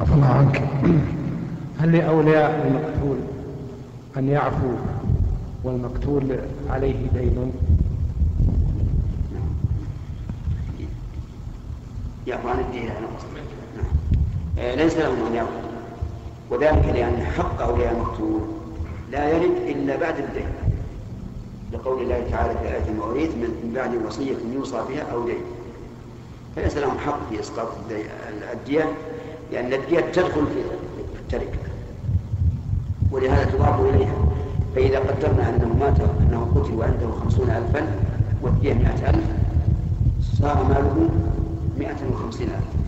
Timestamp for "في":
22.58-22.68, 27.30-27.40, 30.46-30.60